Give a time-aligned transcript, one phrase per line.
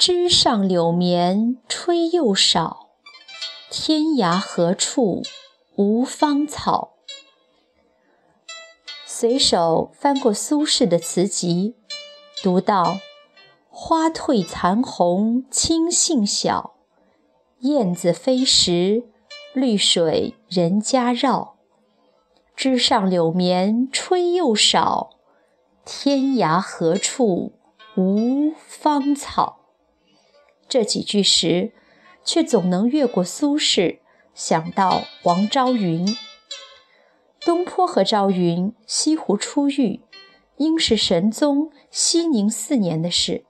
[0.00, 2.88] 枝上柳绵吹又少，
[3.70, 5.22] 天涯何处
[5.76, 6.94] 无芳草。
[9.04, 11.76] 随手翻过苏轼的词集，
[12.42, 13.00] 读到
[13.68, 16.76] “花褪残红青杏小，
[17.58, 19.04] 燕子飞时
[19.52, 21.56] 绿水人家绕。
[22.56, 25.10] 枝上柳绵吹又少，
[25.84, 27.52] 天涯何处
[27.96, 29.58] 无芳草。”
[30.70, 31.72] 这几句时，
[32.24, 33.98] 却总能越过苏轼，
[34.34, 36.16] 想到王昭云。
[37.40, 40.00] 东坡和昭云西湖初遇，
[40.58, 43.44] 应是神宗熙宁四年的事。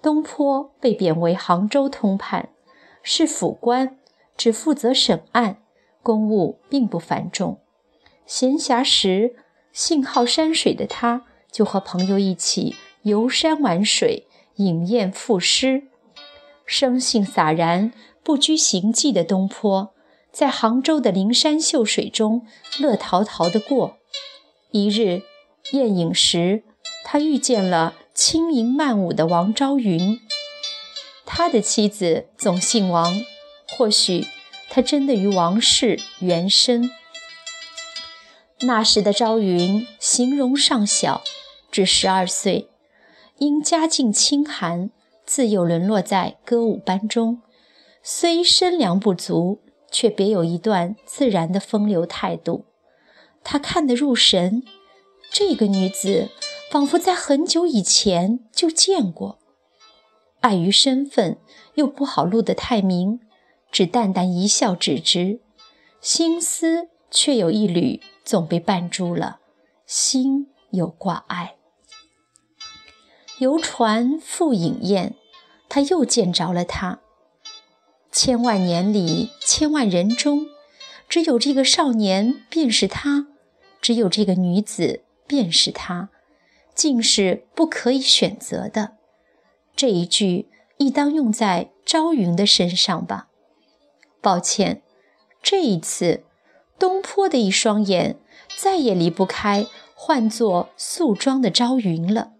[0.00, 2.50] 东坡被贬为杭州通判，
[3.02, 3.98] 是府官，
[4.36, 5.58] 只负责审案，
[6.00, 7.58] 公务并不繁重。
[8.24, 9.34] 闲暇时，
[9.72, 15.88] 性好山水的他，就和朋友一起游山玩水，饮宴赋诗。
[16.66, 19.94] 生性洒然、不拘形迹的东坡，
[20.32, 22.44] 在杭州的灵山秀水中
[22.78, 23.96] 乐陶陶地过。
[24.72, 25.22] 一日
[25.70, 26.64] 宴饮时，
[27.04, 30.20] 他遇见了轻盈曼舞的王昭云。
[31.24, 33.22] 他的妻子总姓王，
[33.68, 34.26] 或许
[34.68, 36.90] 他真的与王氏缘深。
[38.60, 41.22] 那时的昭云形容尚小，
[41.70, 42.68] 只十二岁，
[43.38, 44.90] 因家境清寒。
[45.26, 47.42] 自幼沦落在歌舞班中，
[48.02, 49.60] 虽身量不足，
[49.90, 52.64] 却别有一段自然的风流态度。
[53.42, 54.62] 他看得入神，
[55.30, 56.28] 这个女子
[56.70, 59.38] 仿佛在很久以前就见过。
[60.40, 61.38] 碍于身份，
[61.74, 63.20] 又不好录得太明，
[63.72, 65.40] 只淡淡一笑，止之。
[66.00, 69.40] 心思却有一缕总被绊住了，
[69.86, 71.55] 心有挂碍。
[73.38, 75.14] 游船赴饮宴，
[75.68, 77.00] 他又见着了他。
[78.10, 80.46] 千万年里，千万人中，
[81.06, 83.26] 只有这个少年便是他，
[83.82, 86.08] 只有这个女子便是他，
[86.74, 88.92] 竟是不可以选择的。
[89.76, 90.48] 这一句
[90.78, 93.28] 亦当用在朝云的身上吧。
[94.22, 94.80] 抱歉，
[95.42, 96.24] 这一次，
[96.78, 98.18] 东坡的一双眼
[98.56, 102.32] 再也离不开换作素妆的朝云了。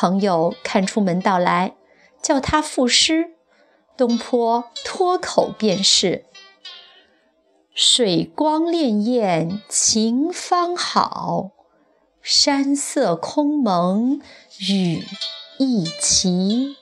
[0.00, 1.74] 朋友看出门道来，
[2.22, 3.32] 叫他赋诗。
[3.96, 6.24] 东坡脱口便是
[7.74, 11.50] ：“水光潋滟晴方好，
[12.22, 14.20] 山色空蒙
[14.60, 15.02] 雨
[15.58, 16.76] 亦奇。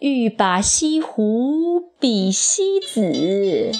[0.00, 3.70] 欲把西湖比西子，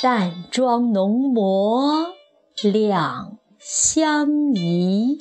[0.00, 2.14] 淡妆浓抹
[2.62, 5.18] 两相宜。”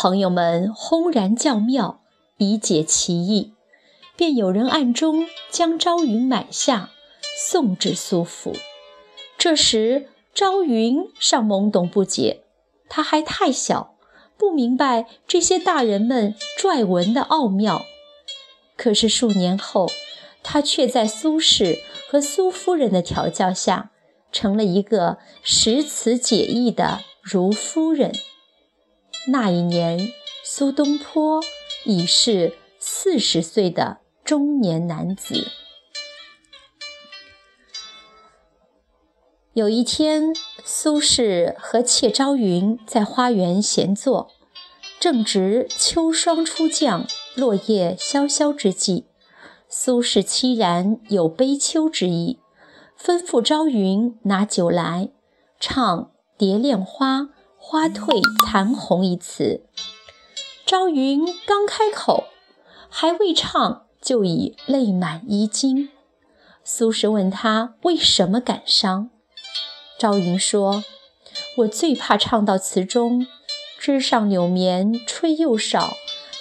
[0.00, 2.02] 朋友们轰然叫妙，
[2.36, 3.54] 以解其意，
[4.16, 6.90] 便有人暗中将朝云买下，
[7.36, 8.54] 送至苏府。
[9.36, 12.44] 这时朝云尚懵懂不解，
[12.88, 13.96] 他还太小，
[14.36, 17.84] 不明白这些大人们撰文的奥妙。
[18.76, 19.88] 可是数年后，
[20.44, 23.90] 他却在苏轼和苏夫人的调教下，
[24.30, 28.12] 成了一个识词解意的如夫人。
[29.26, 30.12] 那一年，
[30.42, 31.42] 苏东坡
[31.84, 35.48] 已是四十岁的中年男子。
[39.52, 40.34] 有一天，
[40.64, 44.30] 苏轼和妾朝云在花园闲坐，
[44.98, 49.06] 正值秋霜初降、落叶萧萧之际。
[49.68, 52.38] 苏轼凄然有悲秋之意，
[52.98, 55.10] 吩咐朝云拿酒来，
[55.60, 56.04] 唱
[56.38, 57.20] 《蝶恋花》。
[57.60, 59.62] 花褪残红一词，
[60.64, 62.28] 朝云刚开口，
[62.88, 65.90] 还未唱，就已泪满衣襟。
[66.64, 69.10] 苏轼问他为什么感伤，
[69.98, 70.82] 朝云说
[71.58, 73.26] ：“我最怕唱到词中
[73.78, 75.98] ‘枝上柳绵吹又少，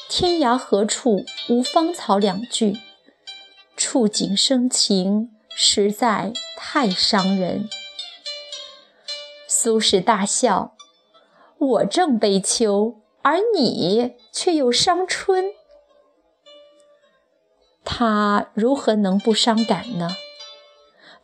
[0.07, 2.77] 天涯何处无芳草’两句，
[3.75, 7.67] 触景生情，实在太伤人。”
[9.49, 10.76] 苏轼大笑。
[11.59, 15.45] 我正悲秋，而你却又伤春，
[17.83, 20.15] 他如何能不伤感呢？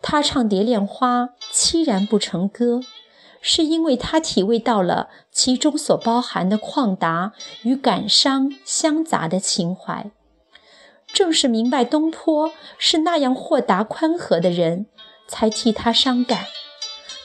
[0.01, 2.81] 他唱《蝶恋花》凄然不成歌，
[3.41, 10.09] 是因为他体味到了其中所包含的旷达与感伤相杂的情怀。
[11.07, 14.87] 正是明白东坡是那样豁达宽和的人，
[15.27, 16.47] 才替他伤感。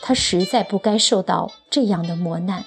[0.03, 2.67] 他实在不该受到这样的磨难。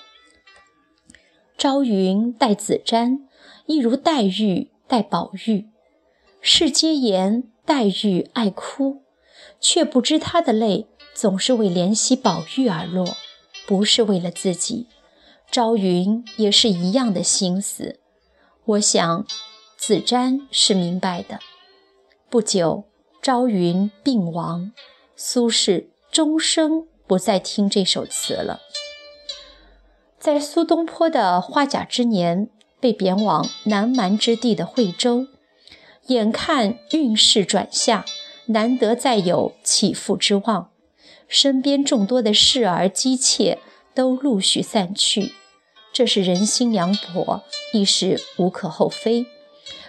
[1.61, 3.19] 朝云待子瞻
[3.67, 5.67] 亦如黛玉待宝玉，
[6.41, 9.03] 世皆言黛玉爱哭，
[9.59, 13.15] 却不知她的泪总是为怜惜宝玉而落，
[13.67, 14.87] 不是为了自己。
[15.51, 17.99] 朝云也是一样的心思，
[18.65, 19.27] 我想
[19.77, 21.39] 子瞻是明白的。
[22.31, 22.85] 不久，
[23.21, 24.71] 朝云病亡，
[25.15, 28.61] 苏轼终生不再听这首词了。
[30.21, 32.47] 在苏东坡的花甲之年，
[32.79, 35.25] 被贬往南蛮之地的惠州，
[36.05, 38.05] 眼看运势转下，
[38.45, 40.69] 难得再有起复之望，
[41.27, 43.57] 身边众多的侍儿姬妾
[43.95, 45.31] 都陆续散去。
[45.91, 47.41] 这是人心凉薄，
[47.73, 49.25] 亦是无可厚非。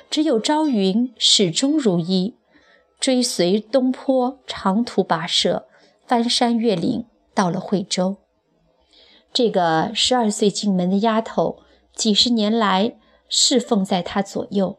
[0.09, 2.37] 只有朝云始终如一，
[2.99, 5.67] 追随东坡长途跋涉，
[6.07, 8.22] 翻山越岭，到了惠州。
[9.33, 11.63] 这个十二岁进门的丫头，
[11.95, 12.97] 几十年来
[13.29, 14.79] 侍奉在他左右，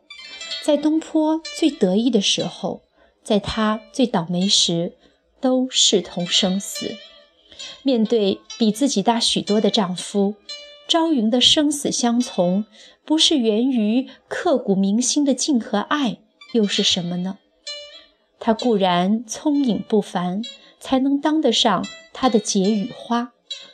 [0.64, 2.84] 在东坡最得意的时候，
[3.24, 4.94] 在他最倒霉时，
[5.42, 6.96] 都视同生死。
[7.82, 10.36] 面对比自己大许多的丈夫。
[10.86, 12.66] 朝云的生死相从，
[13.06, 16.18] 不是源于刻骨铭心的敬和爱，
[16.52, 17.40] 又是什么呢？
[18.38, 20.42] 她固然聪颖不凡，
[20.80, 23.32] 才能当得上他的解语花，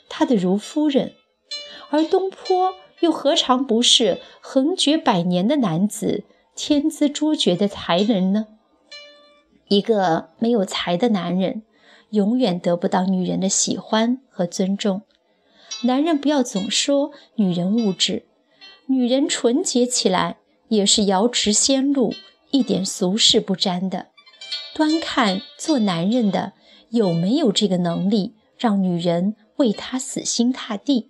[0.10, 1.12] 他的如夫人；
[1.92, 6.26] 而东坡又何尝不是横绝百年的男子，
[6.56, 8.48] 天资卓绝的才人呢？
[9.70, 11.62] 一个没有才的男人，
[12.10, 15.04] 永远得不到女人的喜欢和尊重。
[15.84, 18.26] 男人不要总说女人物质，
[18.88, 20.38] 女人纯洁起来
[20.70, 22.14] 也是瑶池仙露，
[22.52, 24.08] 一点俗世不沾的。
[24.74, 26.54] 端看做男人的
[26.90, 31.10] 有没有这个能力，让女人为他死心塌地。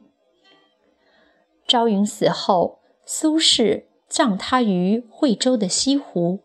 [1.68, 6.42] 朝云死后，苏轼葬他于惠州的西湖，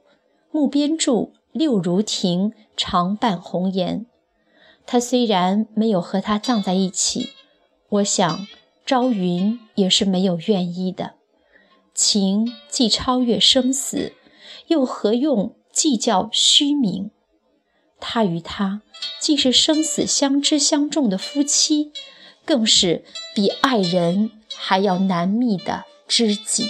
[0.50, 4.06] 墓边注“六如亭，常伴红颜”。
[4.86, 7.30] 他虽然没有和他葬在一起。
[7.88, 8.46] 我想，
[8.84, 11.14] 朝云也是没有愿意的。
[11.94, 14.12] 情既超越生死，
[14.66, 17.10] 又何用计较虚名？
[17.98, 18.82] 他与他
[19.24, 21.92] 既是生死相知相重的夫妻，
[22.44, 26.68] 更是比爱人还要难觅的知己。